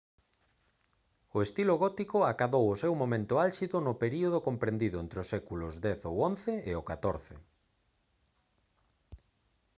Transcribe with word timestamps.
o 1.35 1.37
estilo 1.47 1.73
gótico 1.83 2.17
acadou 2.31 2.65
o 2.69 2.79
seu 2.83 2.93
momento 3.01 3.33
álxido 3.45 3.75
no 3.81 3.93
período 4.03 4.37
comprendido 4.47 4.97
entre 5.03 5.17
os 5.23 5.29
séculos 5.33 5.73
x 5.83 5.85
ou 6.09 6.17
xi 6.41 6.55
e 6.69 6.73
o 6.79 6.83
xiv 6.87 7.37